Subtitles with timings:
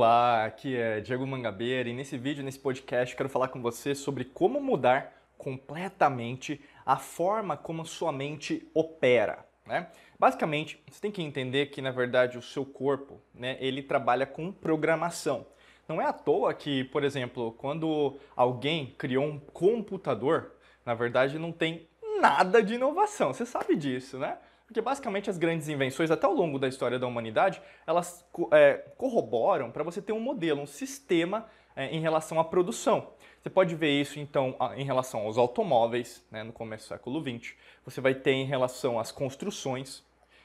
[0.00, 4.24] Olá, aqui é Diego Mangabeira e nesse vídeo, nesse podcast, quero falar com você sobre
[4.24, 9.44] como mudar completamente a forma como sua mente opera.
[9.66, 9.88] Né?
[10.16, 14.52] Basicamente, você tem que entender que, na verdade, o seu corpo né, ele trabalha com
[14.52, 15.44] programação.
[15.88, 20.52] Não é à toa que, por exemplo, quando alguém criou um computador,
[20.86, 21.88] na verdade não tem
[22.20, 23.34] nada de inovação.
[23.34, 24.38] Você sabe disso, né?
[24.68, 28.22] Porque basicamente as grandes invenções, até ao longo da história da humanidade, elas
[28.52, 33.14] é, corroboram para você ter um modelo, um sistema é, em relação à produção.
[33.40, 37.54] Você pode ver isso, então, em relação aos automóveis, né, no começo do século XX.
[37.82, 40.04] Você vai ter em relação às construções.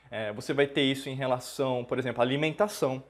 [0.10, 3.04] É, você vai ter isso em relação, por exemplo, à alimentação.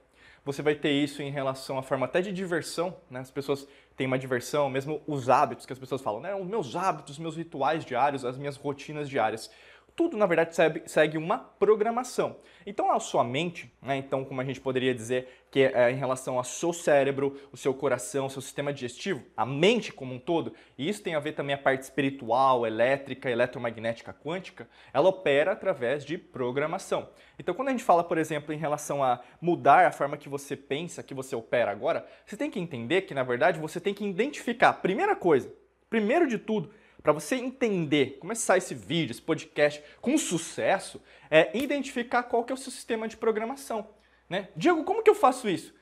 [0.43, 2.97] Você vai ter isso em relação à forma até de diversão.
[3.07, 3.19] Né?
[3.19, 6.33] As pessoas têm uma diversão, mesmo os hábitos que as pessoas falam, né?
[6.33, 9.51] os meus hábitos, os meus rituais diários, as minhas rotinas diárias
[9.95, 12.37] tudo na verdade segue uma programação.
[12.65, 15.95] Então a sua mente, né, então como a gente poderia dizer que é, é em
[15.95, 20.19] relação ao seu cérebro, o seu coração, o seu sistema digestivo, a mente como um
[20.19, 25.51] todo, e isso tem a ver também a parte espiritual, elétrica, eletromagnética quântica, ela opera
[25.51, 27.09] através de programação.
[27.37, 30.55] Então quando a gente fala, por exemplo, em relação a mudar a forma que você
[30.55, 34.05] pensa, que você opera agora, você tem que entender que na verdade você tem que
[34.05, 35.53] identificar, primeira coisa,
[35.89, 36.71] primeiro de tudo,
[37.03, 42.55] para você entender, começar esse vídeo, esse podcast com sucesso, é identificar qual que é
[42.55, 43.89] o seu sistema de programação.
[44.29, 44.47] Né?
[44.55, 45.75] Diego, como que eu faço isso?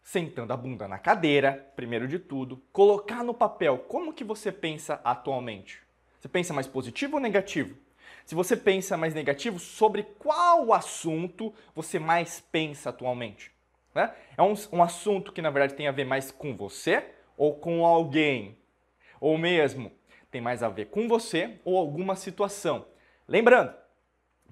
[0.00, 5.00] Sentando a bunda na cadeira, primeiro de tudo, colocar no papel como que você pensa
[5.02, 5.82] atualmente.
[6.20, 7.76] Você pensa mais positivo ou negativo?
[8.24, 13.50] Se você pensa mais negativo, sobre qual assunto você mais pensa atualmente?
[13.92, 14.14] Né?
[14.36, 17.04] É um, um assunto que na verdade tem a ver mais com você
[17.36, 18.56] ou com alguém?
[19.20, 19.90] Ou mesmo
[20.30, 22.86] tem mais a ver com você ou alguma situação.
[23.26, 23.74] Lembrando,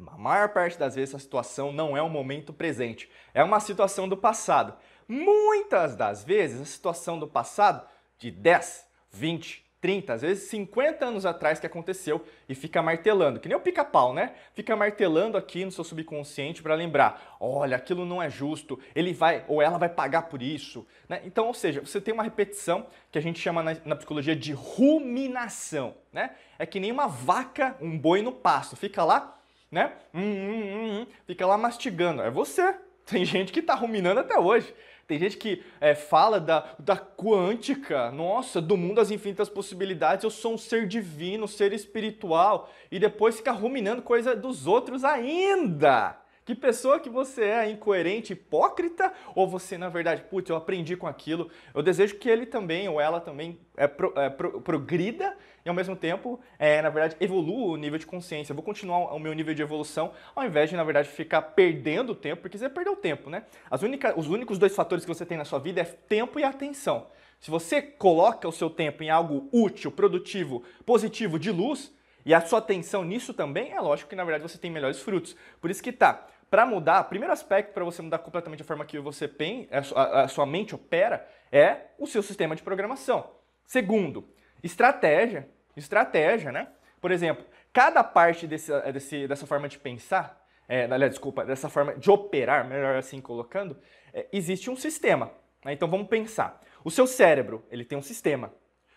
[0.06, 4.08] a maior parte das vezes a situação não é um momento presente, é uma situação
[4.08, 4.74] do passado.
[5.06, 7.86] Muitas das vezes a situação do passado
[8.18, 13.48] de 10, 20, 30, às vezes 50 anos atrás que aconteceu e fica martelando, que
[13.48, 14.34] nem o pica-pau, né?
[14.52, 19.44] Fica martelando aqui no seu subconsciente para lembrar, olha, aquilo não é justo, ele vai
[19.46, 21.20] ou ela vai pagar por isso, né?
[21.24, 24.52] Então, ou seja, você tem uma repetição que a gente chama na, na psicologia de
[24.52, 26.30] ruminação, né?
[26.58, 29.38] É que nem uma vaca, um boi no pasto, fica lá,
[29.70, 29.92] né?
[30.12, 32.22] Hum, hum, hum, hum fica lá mastigando.
[32.22, 32.74] É você.
[33.06, 34.74] Tem gente que está ruminando até hoje.
[35.08, 40.30] Tem gente que é, fala da, da quântica, nossa, do mundo das infinitas possibilidades, eu
[40.30, 46.14] sou um ser divino, um ser espiritual, e depois fica ruminando coisa dos outros ainda.
[46.48, 51.06] Que pessoa que você é, incoerente, hipócrita, ou você, na verdade, putz, eu aprendi com
[51.06, 51.50] aquilo.
[51.74, 55.74] Eu desejo que ele também, ou ela também, é, pro, é pro, progrida e, ao
[55.74, 58.52] mesmo tempo, é, na verdade, evolua o nível de consciência.
[58.52, 62.14] Eu vou continuar o meu nível de evolução, ao invés de, na verdade, ficar perdendo
[62.14, 63.42] tempo, porque você perdeu tempo, né?
[63.70, 66.44] As única, os únicos dois fatores que você tem na sua vida é tempo e
[66.44, 67.08] atenção.
[67.38, 71.92] Se você coloca o seu tempo em algo útil, produtivo, positivo, de luz,
[72.28, 75.34] e a sua atenção nisso também, é lógico que na verdade você tem melhores frutos.
[75.62, 78.84] Por isso que tá, para mudar, o primeiro aspecto para você mudar completamente a forma
[78.84, 83.30] que você pensa, a sua mente opera, é o seu sistema de programação.
[83.66, 84.28] Segundo,
[84.62, 85.48] estratégia.
[85.76, 86.68] Estratégia, né?
[87.00, 91.94] Por exemplo, cada parte desse, desse, dessa forma de pensar, é, aliás, desculpa, dessa forma
[91.96, 93.78] de operar, melhor assim colocando,
[94.12, 95.30] é, existe um sistema.
[95.64, 95.72] Né?
[95.72, 96.60] Então vamos pensar.
[96.82, 98.52] O seu cérebro, ele tem um sistema.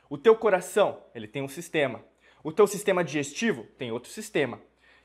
[0.09, 2.03] O teu coração, ele tem um sistema.
[2.43, 4.59] O teu sistema digestivo tem outro sistema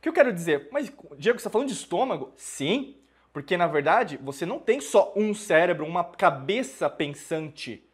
[0.07, 0.69] que eu quero dizer?
[0.71, 0.87] Mas,
[1.19, 2.33] Diego, você está falando de estômago?
[2.37, 2.97] Sim,
[3.33, 7.85] porque na verdade você não tem só um cérebro, uma cabeça pensante.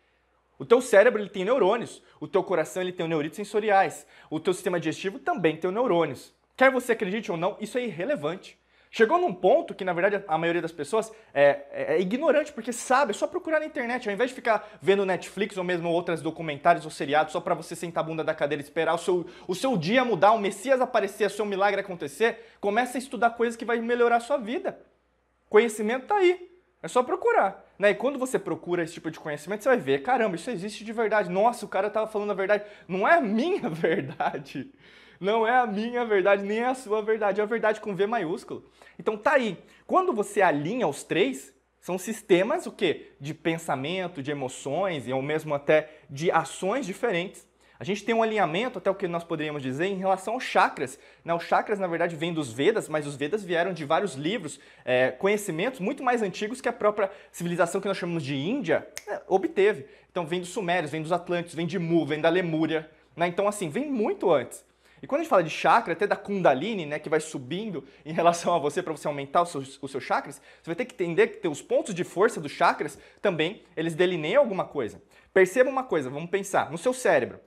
[0.59, 4.53] O teu cérebro ele tem neurônios, o teu coração ele tem neurônios sensoriais, o teu
[4.53, 6.35] sistema digestivo também tem neurônios.
[6.55, 8.59] Quer você acredite ou não, isso é irrelevante.
[8.95, 12.75] Chegou num ponto que, na verdade, a maioria das pessoas é, é, é, ignorante, porque
[12.75, 16.21] sabe, é só procurar na internet, ao invés de ficar vendo Netflix ou mesmo outras
[16.21, 19.25] documentários ou seriados só para você sentar a bunda da cadeira e esperar o seu,
[19.49, 23.57] o seu dia mudar, o Messias aparecer, o seu milagre acontecer, comece a estudar coisas
[23.57, 24.79] que vai melhorar a sua vida.
[25.49, 26.51] Conhecimento tá aí.
[26.83, 27.65] É só procurar.
[27.79, 27.93] Né?
[27.93, 30.93] E quando você procura esse tipo de conhecimento, você vai ver, caramba, isso existe de
[30.93, 31.31] verdade.
[31.31, 32.65] Nossa, o cara estava falando a verdade.
[32.87, 34.71] Não é a minha verdade.
[35.23, 38.69] Não é a minha verdade, nem a sua verdade, é a verdade com V maiúsculo.
[38.99, 39.57] Então tá aí.
[39.87, 43.13] Quando você alinha os três, são sistemas o quê?
[43.21, 47.47] De pensamento, de emoções e ou mesmo até de ações diferentes.
[47.79, 50.99] A gente tem um alinhamento, até o que nós poderíamos dizer, em relação aos chakras.
[51.25, 51.33] Né?
[51.33, 55.13] Os chakras, na verdade, vêm dos Vedas, mas os Vedas vieram de vários livros, é,
[55.13, 59.87] conhecimentos muito mais antigos que a própria civilização que nós chamamos de Índia é, obteve.
[60.11, 62.91] Então, vem dos Sumérios, vem dos Atlânticos, vem de Mu, vem da Lemúria.
[63.17, 63.29] Né?
[63.29, 64.65] Então, assim, vem muito antes.
[65.03, 68.13] E quando a gente fala de chakra, até da Kundalini, né, que vai subindo em
[68.13, 70.95] relação a você para você aumentar os seus, os seus chakras, você vai ter que
[70.95, 75.03] entender que os pontos de força dos chakras também, eles delineiam alguma coisa.
[75.35, 77.41] Perceba uma coisa, vamos pensar, no seu cérebro,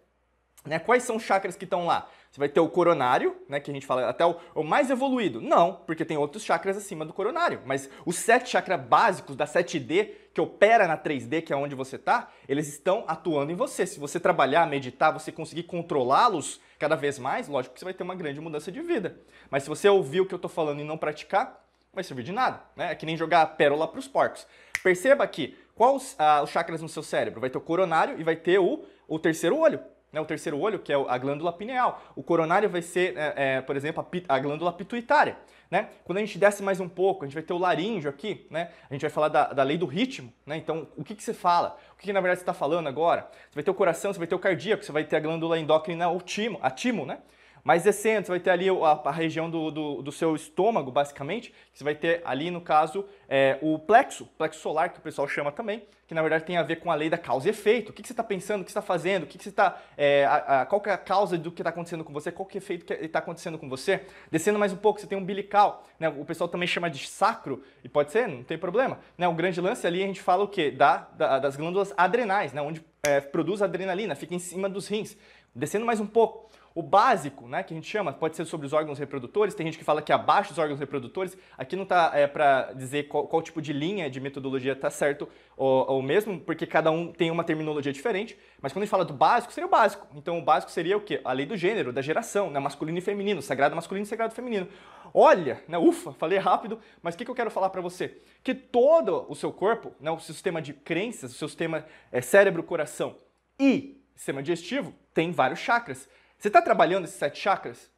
[0.66, 2.10] né, quais são os chakras que estão lá?
[2.36, 5.40] Você vai ter o coronário, né, que a gente fala até o, o, mais evoluído.
[5.40, 7.62] Não, porque tem outros chakras acima do coronário.
[7.66, 11.96] Mas os sete chakras básicos da 7D, que opera na 3D, que é onde você
[11.96, 13.88] está, eles estão atuando em você.
[13.88, 18.04] Se você trabalhar, meditar, você conseguir controlá-los cada vez mais, lógico que você vai ter
[18.04, 19.18] uma grande mudança de vida.
[19.50, 22.24] Mas se você ouvir o que eu estou falando e não praticar, não vai servir
[22.24, 22.62] de nada.
[22.76, 22.92] Né?
[22.92, 24.46] É que nem jogar pérola para os porcos.
[24.84, 27.40] Perceba que quais ah, os chakras no seu cérebro?
[27.40, 29.80] Vai ter o coronário e vai ter o, o terceiro olho
[30.16, 32.02] né, o terceiro olho, que é a glândula pineal.
[32.16, 35.38] O coronário vai ser, é, é, por exemplo, a, a, glândula pituitária.
[35.70, 35.90] Né?
[36.06, 38.70] Quando a gente desce mais um pouco, a gente vai ter o laríngeo aqui, né?
[38.90, 40.32] a gente vai falar da, da lei do ritmo.
[40.46, 40.56] Né?
[40.56, 41.78] Então, o que, que você fala?
[41.94, 43.30] O que, que na verdade você está falando agora?
[43.50, 45.60] Você vai ter o coração, você vai ter o cardíaco, você vai ter a glândula
[45.60, 47.18] endócrina, o timo, a timo, né?
[47.66, 51.50] Mais descendo, você vai ter ali a, a região do, do, do, seu estômago, basicamente,
[51.50, 55.28] que você vai ter ali, no caso, é, o plexo, plexo solar, que o pessoal
[55.28, 57.90] chama também, que na verdade tem a ver com a lei da causa e efeito.
[57.90, 59.50] O que, que você está pensando, o que você está fazendo, o que, que você
[59.50, 59.82] está.
[59.98, 60.28] É,
[60.70, 62.86] qual é a causa do que está acontecendo com você, qual que é o efeito
[62.86, 64.06] que está acontecendo com você.
[64.30, 66.08] Descendo mais um pouco, você tem um umbilical, né?
[66.08, 69.00] o pessoal também chama de sacro, e pode ser, não tem problema.
[69.18, 69.28] Né?
[69.28, 70.70] O grande lance ali a gente fala o quê?
[70.70, 72.62] Da, da das glândulas adrenais, né?
[72.62, 75.18] onde é, produz adrenalina, fica em cima dos rins.
[75.56, 78.74] Descendo mais um pouco, o básico, né, que a gente chama, pode ser sobre os
[78.74, 82.28] órgãos reprodutores, tem gente que fala que abaixo dos órgãos reprodutores, aqui não está é,
[82.28, 85.26] para dizer qual, qual, tipo de linha de metodologia está certo
[85.56, 89.06] ou, ou, mesmo, porque cada um tem uma terminologia diferente, mas quando a gente fala
[89.06, 90.06] do básico, seria o básico.
[90.16, 91.22] Então o básico seria o quê?
[91.24, 94.68] A lei do gênero, da geração, né, masculino e feminino, sagrado masculino e sagrado feminino.
[95.14, 98.18] Olha, né, ufa, falei rápido, mas o que, que eu quero falar para você?
[98.44, 103.16] Que todo o seu corpo, né, o sistema de crenças, o seu sistema é, cérebro-coração
[103.58, 106.10] e sistema digestivo, tem vários chakras.
[106.38, 107.90] Você está trabalhando esses sete chakras?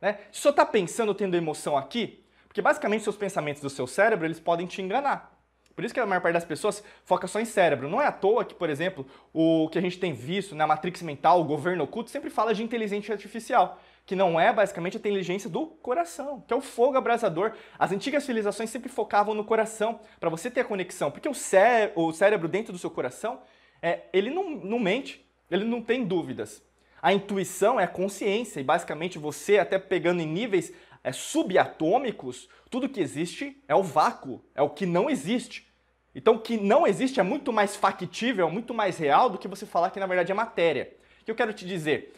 [0.00, 0.18] Né?
[0.32, 4.66] Só está pensando, tendo emoção aqui, porque basicamente seus pensamentos do seu cérebro, eles podem
[4.66, 5.32] te enganar.
[5.74, 7.88] Por isso que a maior parte das pessoas foca só em cérebro.
[7.88, 11.02] Não é à toa que, por exemplo, o que a gente tem visto na Matrix
[11.02, 15.48] Mental, o governo oculto, sempre fala de inteligência artificial, que não é basicamente a inteligência
[15.48, 17.52] do coração, que é o fogo abrasador.
[17.78, 21.92] As antigas civilizações sempre focavam no coração, para você ter a conexão, porque o, cé
[21.94, 23.40] o cérebro dentro do seu coração,
[23.80, 26.62] é, ele não, não mente, ele não tem dúvidas.
[27.02, 30.72] A intuição é a consciência e basicamente você, até pegando em níveis
[31.02, 35.66] é, subatômicos, tudo que existe é o vácuo, é o que não existe.
[36.14, 39.48] Então, o que não existe é muito mais factível, é muito mais real do que
[39.48, 40.94] você falar que na verdade é matéria.
[41.20, 42.14] O que eu quero te dizer?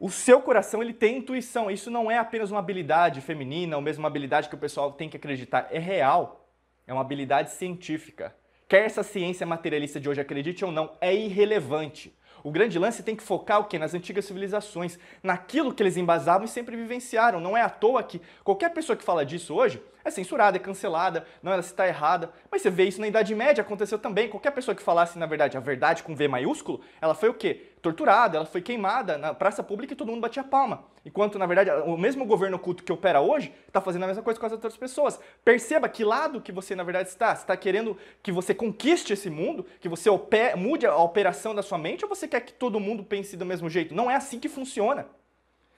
[0.00, 1.70] O seu coração ele tem intuição.
[1.70, 5.08] Isso não é apenas uma habilidade feminina ou mesmo uma habilidade que o pessoal tem
[5.08, 5.68] que acreditar.
[5.70, 6.48] É real.
[6.86, 8.34] É uma habilidade científica.
[8.68, 12.16] Quer essa ciência materialista de hoje acredite ou não, é irrelevante.
[12.42, 13.78] O grande lance tem que focar o quê?
[13.78, 17.40] Nas antigas civilizações, naquilo que eles embasavam e sempre vivenciaram.
[17.40, 21.26] Não é à toa que qualquer pessoa que fala disso hoje é censurada, é cancelada,
[21.42, 22.30] não, ela está errada.
[22.50, 24.28] Mas você vê isso na Idade Média, aconteceu também.
[24.28, 27.72] Qualquer pessoa que falasse, na verdade, a verdade com V maiúsculo, ela foi o quê?
[27.80, 30.84] Torturada, ela foi queimada na praça pública e todo mundo batia palma.
[31.04, 34.38] Enquanto, na verdade, o mesmo governo oculto que opera hoje está fazendo a mesma coisa
[34.38, 35.18] com as outras pessoas.
[35.44, 37.34] Perceba que lado que você, na verdade, está.
[37.34, 40.10] Você está querendo que você conquiste esse mundo, que você
[40.56, 43.70] mude a operação da sua mente, ou você quer que todo mundo pense do mesmo
[43.70, 43.94] jeito?
[43.94, 45.06] Não é assim que funciona.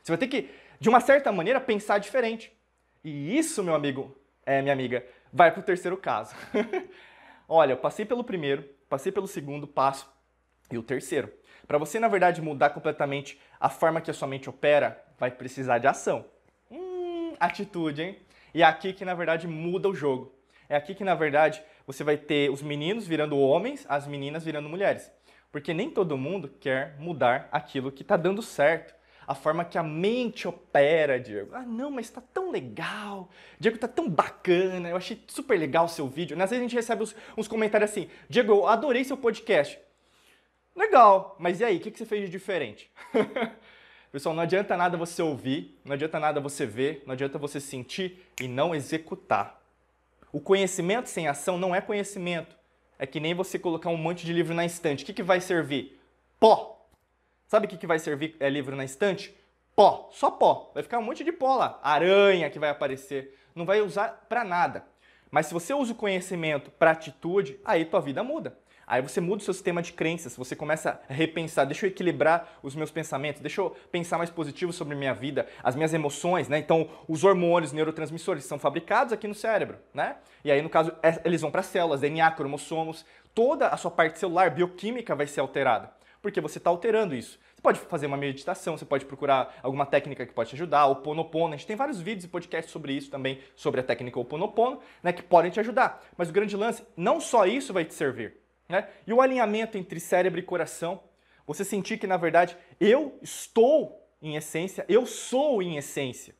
[0.02, 0.49] Você vai ter que,
[0.81, 2.52] de uma certa maneira, pensar diferente.
[3.04, 4.16] E isso, meu amigo,
[4.47, 6.35] é, minha amiga, vai para o terceiro caso.
[7.49, 10.11] Olha, eu passei pelo primeiro, passei pelo segundo passo
[10.71, 11.30] e o terceiro.
[11.71, 15.79] Para você, na verdade, mudar completamente a forma que a sua mente opera, vai precisar
[15.79, 16.25] de ação.
[16.69, 18.19] Hum, atitude, hein?
[18.53, 20.35] E é aqui que, na verdade, muda o jogo.
[20.69, 24.69] É aqui que, na verdade, você vai ter os meninos virando homens, as meninas virando
[24.69, 25.12] mulheres.
[25.53, 28.93] Porque nem todo mundo quer mudar aquilo que está dando certo
[29.25, 31.55] a forma que a mente opera, Diego.
[31.55, 33.31] Ah, não, mas está tão legal.
[33.61, 34.89] Diego, está tão bacana.
[34.89, 36.35] Eu achei super legal o seu vídeo.
[36.35, 39.79] Às vezes a gente recebe uns, uns comentários assim: Diego, eu adorei seu podcast.
[40.75, 41.77] Legal, mas e aí?
[41.77, 42.91] O que, que você fez de diferente?
[44.12, 48.27] Pessoal, não adianta nada você ouvir, não adianta nada você ver, não adianta você sentir
[48.41, 49.61] e não executar.
[50.33, 52.57] O conhecimento sem ação não é conhecimento.
[52.99, 55.03] É que nem você colocar um monte de livro na estante.
[55.03, 55.99] O que, que vai servir?
[56.39, 56.87] Pó.
[57.47, 59.35] Sabe o que, que vai servir é, livro na estante?
[59.75, 60.71] Pó, só pó.
[60.75, 61.81] Vai ficar um monte de pó lá.
[61.83, 63.39] Aranha que vai aparecer.
[63.55, 64.85] Não vai usar para nada.
[65.31, 68.59] Mas se você usa o conhecimento para atitude, aí tua vida muda.
[68.90, 72.59] Aí você muda o seu sistema de crenças, você começa a repensar, deixa eu equilibrar
[72.61, 76.59] os meus pensamentos, deixa eu pensar mais positivo sobre minha vida, as minhas emoções, né?
[76.59, 80.16] Então, os hormônios, neurotransmissores são fabricados aqui no cérebro, né?
[80.44, 83.92] E aí, no caso, é, eles vão para as células, DNA, cromossomos, toda a sua
[83.92, 85.92] parte celular, bioquímica vai ser alterada
[86.23, 87.38] porque você está alterando isso.
[87.54, 90.97] Você pode fazer uma meditação, você pode procurar alguma técnica que pode te ajudar, o
[90.97, 91.54] Ponopono.
[91.54, 94.80] A gente tem vários vídeos e podcasts sobre isso também, sobre a técnica o Ponopono,
[95.02, 96.02] né, que podem te ajudar.
[96.18, 98.39] Mas o grande lance, não só isso vai te servir.
[98.71, 98.89] Né?
[99.07, 101.00] E o alinhamento entre cérebro e coração,
[101.47, 106.35] você sentir que, na verdade, eu estou em essência, eu sou em essência.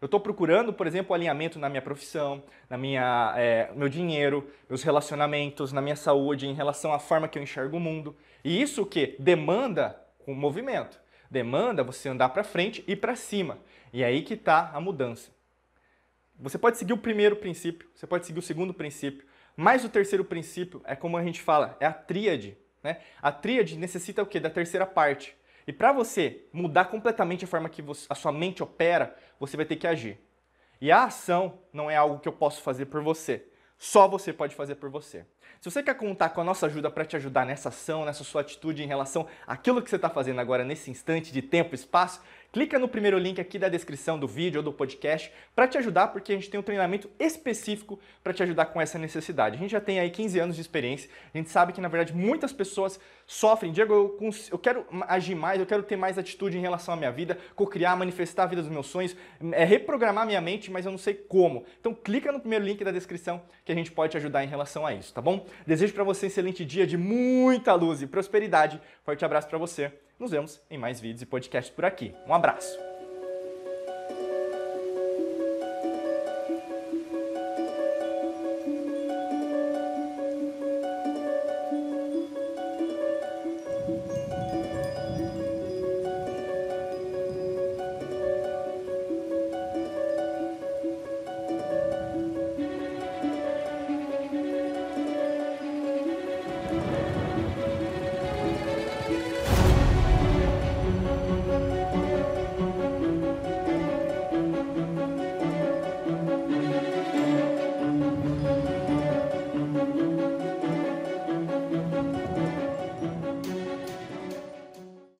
[0.00, 4.82] Eu estou procurando, por exemplo, alinhamento na minha profissão, na minha é, meu dinheiro, meus
[4.82, 8.16] relacionamentos, na minha saúde, em relação à forma que eu enxergo o mundo.
[8.44, 11.00] E isso o que demanda com movimento.
[11.30, 13.58] Demanda você andar para frente e para cima.
[13.92, 15.30] E é aí que está a mudança.
[16.38, 19.26] Você pode seguir o primeiro princípio, você pode seguir o segundo princípio,
[19.60, 22.56] mas o terceiro princípio é como a gente fala, é a tríade.
[22.80, 22.98] Né?
[23.20, 24.38] A tríade necessita o quê?
[24.38, 25.36] Da terceira parte.
[25.66, 29.66] E para você mudar completamente a forma que você, a sua mente opera, você vai
[29.66, 30.16] ter que agir.
[30.80, 33.48] E a ação não é algo que eu posso fazer por você.
[33.76, 35.26] Só você pode fazer por você.
[35.60, 38.42] Se você quer contar com a nossa ajuda para te ajudar nessa ação, nessa sua
[38.42, 42.22] atitude em relação àquilo que você está fazendo agora nesse instante de tempo e espaço,
[42.52, 46.08] clica no primeiro link aqui da descrição do vídeo ou do podcast para te ajudar,
[46.08, 49.56] porque a gente tem um treinamento específico para te ajudar com essa necessidade.
[49.56, 52.14] A gente já tem aí 15 anos de experiência, a gente sabe que na verdade
[52.14, 53.72] muitas pessoas sofrem.
[53.72, 57.12] Diego, eu, eu quero agir mais, eu quero ter mais atitude em relação à minha
[57.12, 59.14] vida, co-criar, manifestar a vida dos meus sonhos,
[59.52, 61.64] é reprogramar minha mente, mas eu não sei como.
[61.78, 64.86] Então clica no primeiro link da descrição que a gente pode te ajudar em relação
[64.86, 65.46] a isso, tá bom?
[65.66, 68.80] Desejo para você um excelente dia de muita luz e prosperidade.
[69.04, 69.92] Forte abraço para você.
[70.18, 72.12] Nos vemos em mais vídeos e podcasts por aqui.
[72.26, 72.97] Um abraço!